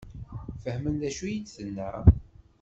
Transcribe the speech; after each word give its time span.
Fehmen 0.63 0.95
d 1.01 1.03
acu 1.09 1.25
i 1.33 1.37
d-tenna? 1.41 1.89